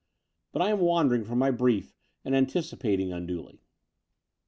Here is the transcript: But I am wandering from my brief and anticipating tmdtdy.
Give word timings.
But 0.51 0.63
I 0.63 0.71
am 0.71 0.79
wandering 0.79 1.23
from 1.25 1.37
my 1.37 1.51
brief 1.51 1.95
and 2.25 2.35
anticipating 2.35 3.09
tmdtdy. 3.09 3.59